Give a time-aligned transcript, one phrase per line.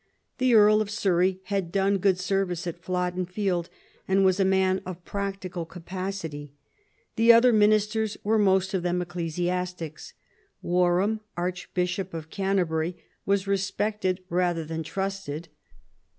[0.39, 3.69] The Earl of Surrey had done good service at Flodden Field,
[4.07, 6.55] and was a man of practical capacity.
[7.17, 10.15] The other ministers were most of them ecclesiastics.
[10.63, 15.49] Warham, Archbishop of Canterbury, was respected rather than trusted.